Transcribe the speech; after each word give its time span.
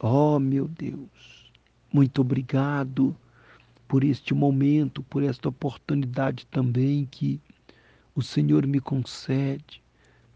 Oh, 0.00 0.38
meu 0.38 0.68
Deus, 0.68 1.50
muito 1.92 2.20
obrigado 2.20 3.16
por 3.88 4.04
este 4.04 4.32
momento, 4.32 5.02
por 5.02 5.24
esta 5.24 5.48
oportunidade 5.48 6.46
também 6.46 7.04
que 7.10 7.40
o 8.14 8.22
Senhor 8.22 8.64
me 8.64 8.78
concede 8.78 9.82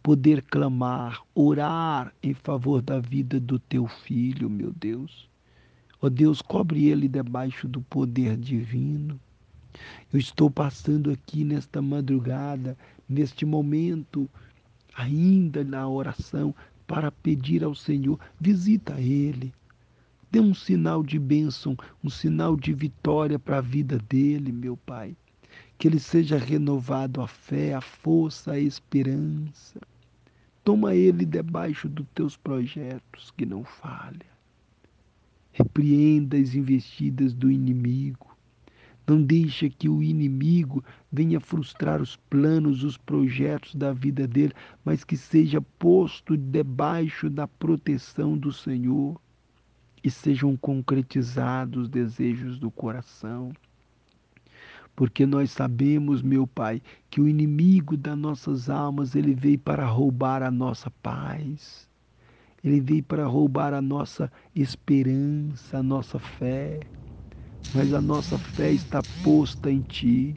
poder 0.02 0.42
clamar, 0.42 1.22
orar 1.32 2.12
em 2.20 2.34
favor 2.34 2.82
da 2.82 2.98
vida 2.98 3.38
do 3.38 3.56
teu 3.56 3.86
filho, 3.86 4.50
meu 4.50 4.72
Deus. 4.72 5.29
Ó 6.00 6.06
oh 6.06 6.10
Deus, 6.10 6.42
cobre 6.42 6.88
ele 6.88 7.06
debaixo 7.06 7.68
do 7.68 7.80
poder 7.82 8.36
divino. 8.36 9.20
Eu 10.12 10.18
estou 10.18 10.50
passando 10.50 11.08
aqui 11.08 11.44
nesta 11.44 11.80
madrugada, 11.80 12.76
neste 13.08 13.46
momento, 13.46 14.29
ainda 14.92 15.62
na 15.62 15.88
oração, 15.88 16.52
para 16.93 17.11
pedir 17.11 17.64
ao 17.64 17.74
Senhor, 17.74 18.20
visita 18.38 19.00
ele. 19.00 19.50
Dê 20.30 20.41
um 20.41 20.52
sinal 20.52 21.02
de 21.02 21.18
bênção, 21.18 21.74
um 22.05 22.10
sinal 22.10 22.55
de 22.55 22.74
vitória 22.74 23.38
para 23.38 23.56
a 23.56 23.62
vida 23.62 23.98
dele, 24.10 24.52
meu 24.52 24.77
Pai. 24.77 25.16
Que 25.78 25.88
ele 25.88 25.98
seja 25.98 26.37
renovado 26.37 27.23
a 27.23 27.27
fé, 27.27 27.73
a 27.73 27.80
força, 27.80 28.52
a 28.52 28.60
esperança. 28.60 29.80
Toma 30.62 30.95
ele 30.95 31.24
debaixo 31.24 31.88
dos 31.88 32.05
teus 32.15 32.37
projetos, 32.37 33.32
que 33.38 33.46
não 33.46 33.65
falha. 33.65 34.27
Repreenda 35.51 36.37
as 36.37 36.54
investidas 36.54 37.32
do 37.32 37.51
inimigo. 37.51 38.31
Não 39.06 39.20
deixa 39.20 39.69
que 39.69 39.88
o 39.88 40.02
inimigo 40.02 40.83
venha 41.10 41.41
frustrar 41.41 42.01
os 42.01 42.16
planos, 42.16 42.84
os 42.84 42.97
projetos 42.97 43.74
da 43.74 43.93
vida 43.93 44.29
dele, 44.29 44.52
mas 44.84 45.02
que 45.02 45.16
seja 45.16 45.60
posto 45.60 46.37
debaixo 46.37 47.29
da 47.29 47.48
proteção 47.48 48.38
do 48.38 48.52
Senhor 48.52 49.20
e 50.05 50.10
sejam 50.10 50.57
concretizados 50.57 51.83
os 51.83 51.88
desejos 51.88 52.59
do 52.59 52.70
coração. 52.70 53.52
Porque 54.95 55.26
nós 55.26 55.51
sabemos, 55.51 56.23
meu 56.23 56.46
Pai, 56.46 56.80
que 57.10 57.21
o 57.21 57.29
inimigo 57.29 57.96
das 57.96 58.16
nossas 58.16 58.71
almas, 58.71 59.16
ele 59.16 59.35
veio 59.35 59.59
para 59.59 59.87
roubar 59.87 60.43
a 60.43 60.51
nossa 60.51 60.91
paz. 61.02 61.88
Ele 62.63 62.80
veio 62.80 63.02
para 63.02 63.26
roubar 63.26 63.74
a 63.74 63.82
nossa 63.82 64.31
esperança, 64.54 65.78
a 65.78 65.82
nossa 65.82 66.19
fé 66.19 66.81
mas 67.75 67.93
a 67.94 68.00
nossa 68.00 68.38
fé 68.38 68.72
está 68.72 69.03
posta 69.22 69.71
em 69.71 69.81
Ti. 69.81 70.37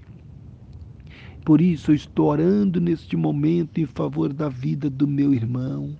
Por 1.44 1.62
isso 1.62 1.92
eu 1.92 1.96
estou 1.96 2.28
orando 2.28 2.80
neste 2.82 3.16
momento 3.16 3.80
em 3.80 3.86
favor 3.86 4.34
da 4.34 4.50
vida 4.50 4.90
do 4.90 5.08
meu 5.08 5.34
irmão, 5.34 5.98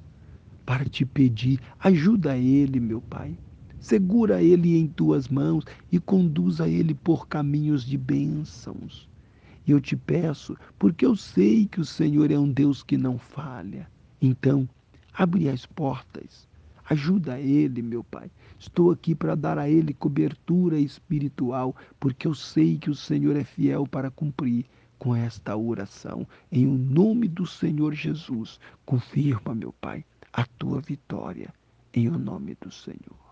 para 0.66 0.86
te 0.86 1.06
pedir, 1.06 1.60
ajuda 1.80 2.38
ele, 2.38 2.80
meu 2.80 3.02
Pai. 3.02 3.38
Segura 3.80 4.42
ele 4.42 4.78
em 4.78 4.88
tuas 4.88 5.28
mãos 5.28 5.64
e 5.92 6.00
conduza 6.00 6.68
ele 6.68 6.96
por 6.96 7.28
caminhos 7.28 7.86
de 7.86 7.98
bênçãos. 7.98 9.08
E 9.68 9.72
eu 9.72 9.80
te 9.80 9.96
peço, 9.96 10.56
porque 10.80 11.06
eu 11.06 11.16
sei 11.16 11.68
que 11.68 11.80
o 11.80 11.86
Senhor 11.86 12.32
é 12.32 12.40
um 12.40 12.52
Deus 12.52 12.82
que 12.82 12.98
não 12.98 13.20
falha. 13.20 13.88
Então, 14.22 14.68
abre 15.14 15.50
as 15.50 15.66
portas 15.66 16.48
Ajuda 16.88 17.40
ele, 17.40 17.82
meu 17.82 18.04
Pai. 18.04 18.32
Estou 18.60 18.92
aqui 18.92 19.14
para 19.14 19.36
dar 19.36 19.58
a 19.58 19.70
ele 19.70 19.94
cobertura 19.94 20.80
espiritual, 20.80 21.76
porque 22.00 22.28
eu 22.28 22.34
sei 22.34 22.78
que 22.78 22.90
o 22.90 22.96
Senhor 22.96 23.36
é 23.36 23.44
fiel 23.44 23.86
para 23.86 24.10
cumprir 24.10 24.66
com 24.98 25.16
esta 25.16 25.56
oração. 25.56 26.28
Em 26.52 26.66
o 26.66 26.78
nome 26.78 27.28
do 27.28 27.46
Senhor 27.46 27.94
Jesus, 27.94 28.60
confirma, 28.86 29.54
meu 29.54 29.74
Pai, 29.74 30.06
a 30.32 30.46
tua 30.46 30.82
vitória. 30.82 31.54
Em 31.94 32.08
o 32.08 32.18
nome 32.18 32.58
do 32.60 32.72
Senhor. 32.72 33.25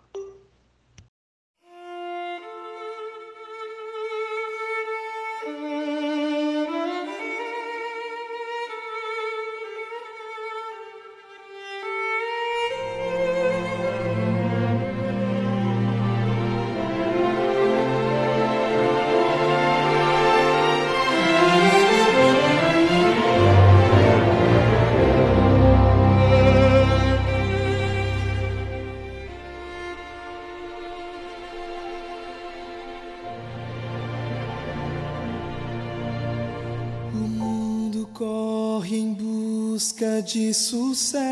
Corre 38.93 38.99
em 38.99 39.13
busca 39.13 40.21
de 40.21 40.53
sucesso. 40.53 41.23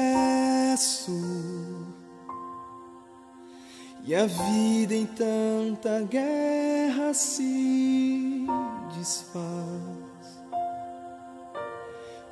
E 4.03 4.15
a 4.15 4.25
vida 4.25 4.95
em 4.95 5.05
tanta 5.05 6.01
guerra 6.09 7.13
se 7.13 8.47
desfaz. 8.97 9.45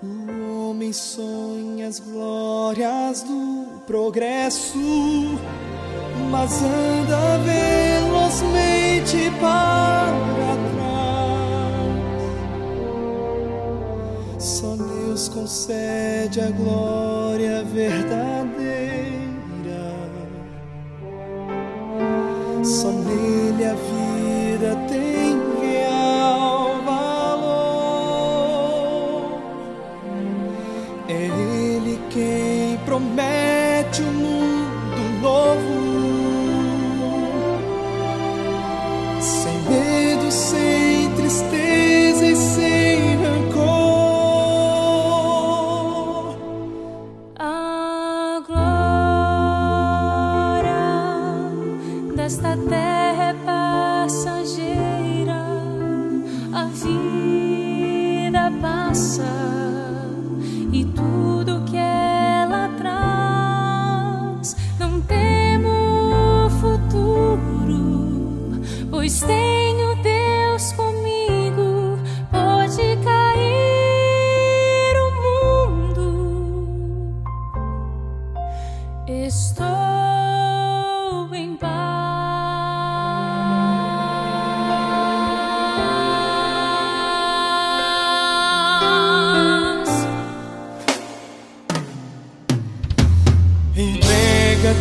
O 0.02 0.70
homem 0.70 0.92
sonha 0.92 1.88
as 1.88 2.00
glórias 2.00 3.22
do 3.22 3.82
progresso, 3.86 4.80
mas 6.32 6.64
anda 6.64 7.38
velozmente 7.46 9.30
para 9.40 9.49
concede 15.50 16.42
a 16.42 16.52
glória 16.52 17.64
verdadeira. 17.64 19.10
Só 22.64 22.92
nele 22.92 23.66
a 23.66 23.74
vida 23.74 24.76
tem 24.88 25.19
esta 52.30 52.56
terra 52.56 53.30
é 53.30 53.34
passageira, 53.44 55.34
a 56.54 56.66
vida 56.66 58.52
passa 58.62 59.26
e 60.72 60.86
tudo 60.86 61.59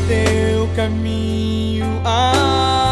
teu 0.08 0.68
caminho 0.74 2.02
a 2.04 2.87